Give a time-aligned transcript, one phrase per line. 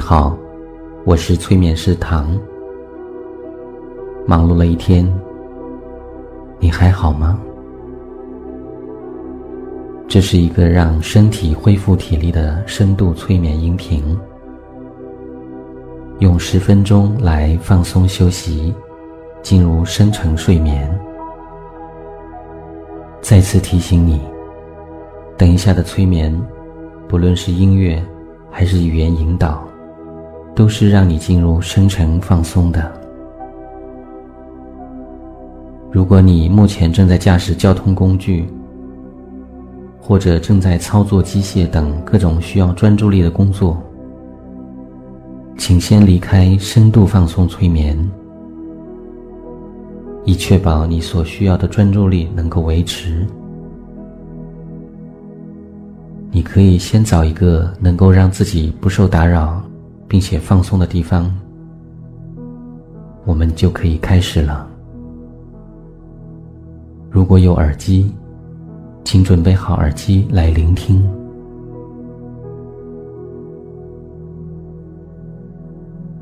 [0.00, 0.36] 好，
[1.04, 2.26] 我是催眠师唐。
[4.26, 5.06] 忙碌了一天，
[6.58, 7.38] 你还好吗？
[10.08, 14.18] 这是一个让身体恢复体力的深度催眠音频，
[16.18, 18.74] 用十分钟来放松休息，
[19.42, 20.90] 进入深层睡眠。
[23.20, 24.20] 再次提醒你，
[25.36, 26.34] 等一下的催眠，
[27.06, 28.02] 不论是音乐
[28.50, 29.62] 还是语言引导，
[30.60, 32.92] 都是让你进入深层放松的。
[35.90, 38.46] 如果你目前正在驾驶交通工具，
[39.98, 43.82] 或者正在操作机械等各种需要专注力的工作，
[45.56, 47.98] 请先离开深度放松催眠，
[50.26, 53.26] 以确保你所需要的专注力能够维持。
[56.30, 59.58] 你可以先找一个能够让自己不受打扰，
[60.10, 61.32] 并且放松的地方，
[63.24, 64.68] 我们就可以开始了。
[67.08, 68.12] 如果有耳机。
[69.02, 71.02] 请准备好耳机来聆听。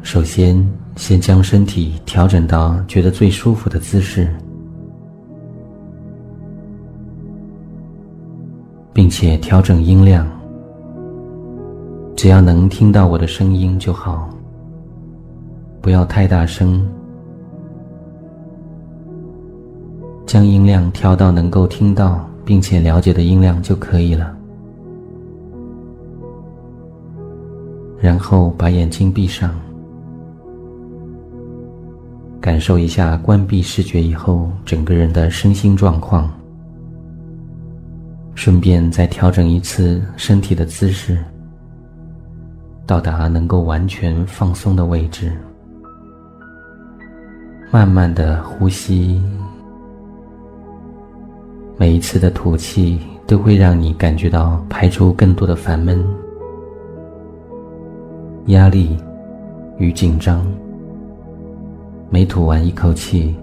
[0.00, 0.66] 首先，
[0.96, 4.32] 先将身体调整到觉得最舒服的姿势，
[8.94, 10.26] 并且调整音量，
[12.18, 14.28] 只要能听到我的声音就好，
[15.80, 16.84] 不要太大声，
[20.26, 22.28] 将音量调到能够听到。
[22.48, 24.34] 并且了解的音量就可以了。
[28.00, 29.54] 然后把眼睛闭上，
[32.40, 36.32] 感受一下关闭视觉以后整个人的身心状况，
[38.34, 41.22] 顺便再调整一次身体的姿势，
[42.88, 45.30] 到达能够完全放松的位置，
[47.70, 49.22] 慢慢的呼吸。
[51.76, 56.02] 每一次的吐气都会让你感觉到排出更多的烦闷、
[58.46, 58.96] 压力
[59.76, 60.42] 与紧张。
[62.08, 63.36] 每吐完一口气，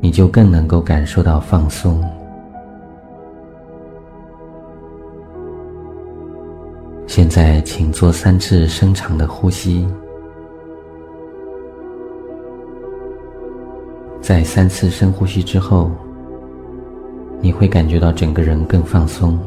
[0.00, 2.00] 你就更能够感受到放松。
[7.22, 9.86] 现在，请做三次深长的呼吸，
[14.22, 15.90] 在三次深呼吸之后。
[17.42, 19.38] 你会感觉到整个人更放松，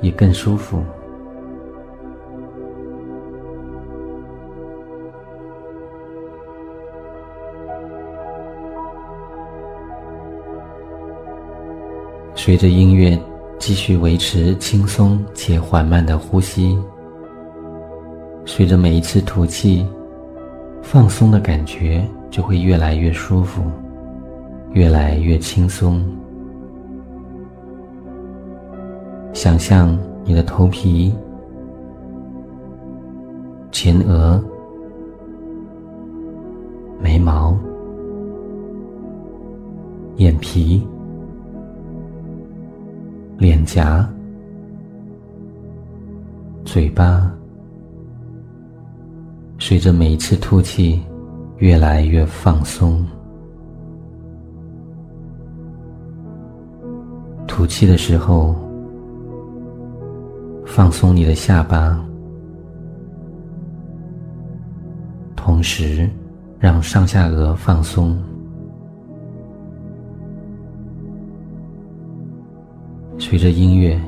[0.00, 0.82] 也更舒服。
[12.34, 13.20] 随着音乐，
[13.62, 16.76] 继续维持轻松且缓慢的呼吸。
[18.44, 19.86] 随着每一次吐气，
[20.82, 23.62] 放松的感觉就会越来越舒服。
[24.72, 26.04] 越来越轻松。
[29.32, 31.14] 想象你的头皮、
[33.70, 34.42] 前额、
[37.00, 37.56] 眉毛、
[40.16, 40.84] 眼皮、
[43.42, 44.08] 脸颊、
[46.64, 47.28] 嘴巴，
[49.58, 51.02] 随着每一次吐气，
[51.56, 53.04] 越来越放松。
[57.48, 58.54] 吐气的时候，
[60.64, 62.00] 放松你的下巴，
[65.34, 66.08] 同时
[66.60, 68.16] 让上下颚放松。
[73.24, 73.98] 随着音乐，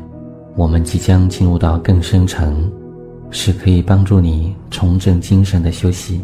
[0.56, 2.68] 我们即将进入到更深层，
[3.30, 6.20] 是可以帮助你重振精神的休息。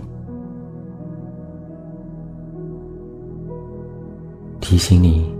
[4.60, 5.32] 提醒你。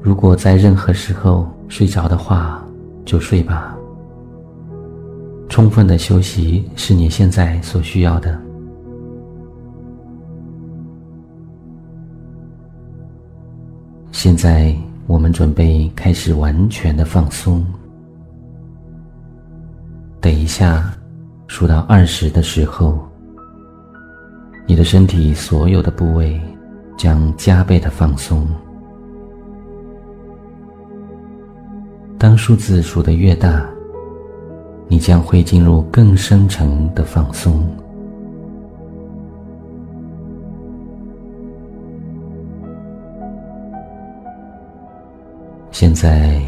[0.00, 2.64] 如果在任何时候睡着的话，
[3.04, 3.76] 就睡吧。
[5.50, 8.40] 充分的休息是你现在所需要的。
[14.12, 14.74] 现在
[15.06, 17.64] 我们准备开始完全的放松。
[20.20, 20.92] 等一下，
[21.46, 22.98] 数到二十的时候，
[24.66, 26.40] 你的身体所有的部位
[26.96, 28.46] 将加倍的放松。
[32.18, 33.64] 当数字数得越大，
[34.88, 37.64] 你将会进入更深层的放松。
[45.78, 46.40] 现在，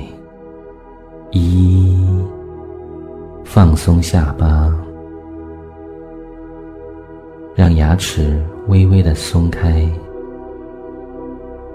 [1.33, 1.95] 一，
[3.45, 4.75] 放松下巴，
[7.55, 9.87] 让牙齿微微的松开，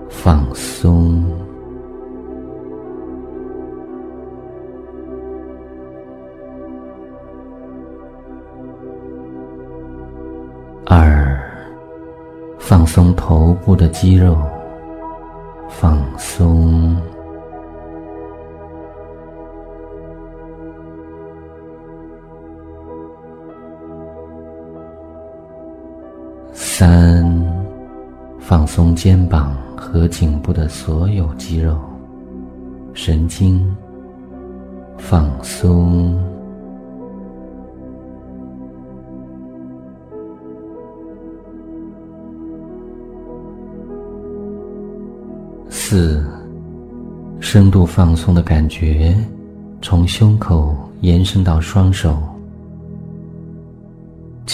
[0.09, 1.23] 放松。
[10.88, 11.39] 二，
[12.57, 14.35] 放松头部的肌肉，
[15.69, 16.97] 放松。
[26.85, 27.24] 三，
[28.41, 31.80] 放松肩膀和颈部的所有肌肉、
[32.94, 33.74] 神经，
[34.97, 36.21] 放松。
[45.69, 46.21] 四，
[47.39, 49.15] 深度放松的感觉
[49.81, 52.32] 从胸口延伸到双手。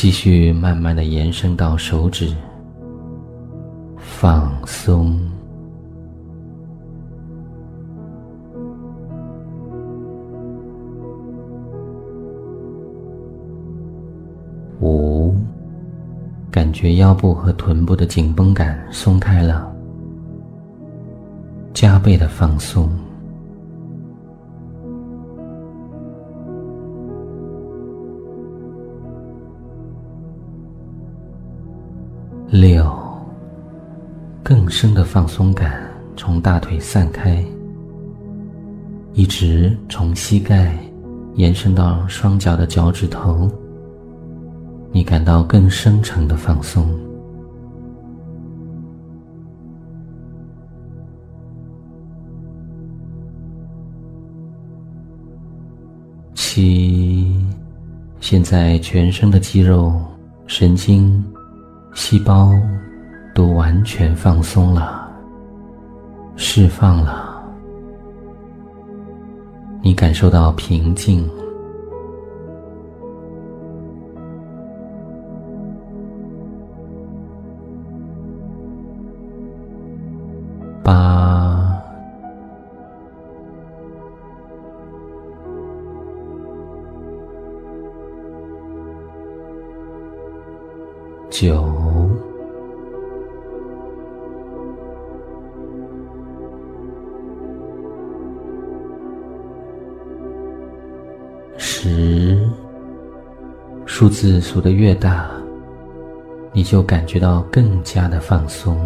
[0.01, 2.33] 继续慢慢的延伸到手指，
[3.97, 5.19] 放松。
[14.79, 15.35] 五，
[16.49, 19.69] 感觉腰部和臀部的紧绷感松开了，
[21.73, 22.89] 加倍的放松。
[32.59, 32.93] 六，
[34.43, 35.81] 更深的放松感
[36.17, 37.41] 从大腿散开，
[39.13, 40.77] 一直从膝盖
[41.35, 43.49] 延伸到双脚的脚趾头，
[44.91, 46.85] 你感到更深层的放松。
[56.35, 57.41] 七，
[58.19, 59.93] 现在全身的肌肉、
[60.45, 61.23] 神经。
[62.01, 62.53] 细胞
[63.35, 65.05] 都完全放松了，
[66.37, 67.43] 释放了，
[69.83, 71.29] 你感受到平静。
[80.81, 81.83] 八、
[91.29, 91.68] 九。
[103.99, 105.29] 数字数的越大，
[106.53, 108.79] 你就感觉到更加的放松。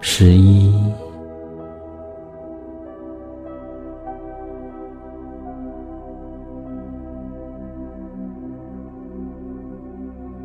[0.00, 0.74] 十一，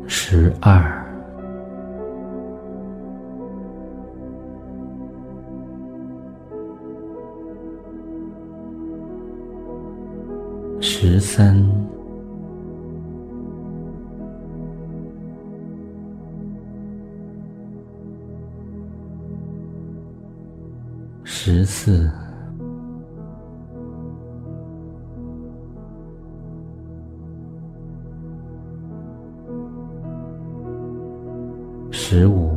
[0.06, 1.05] 十二。
[11.16, 11.56] 十三，
[21.24, 22.10] 十四，
[31.90, 32.55] 十五。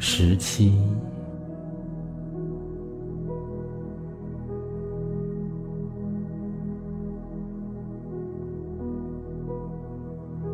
[0.00, 0.72] 十七，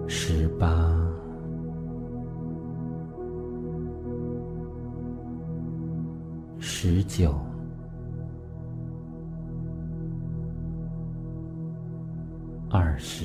[0.09, 0.67] 十八，
[6.59, 7.35] 十九。
[12.71, 13.25] 二十。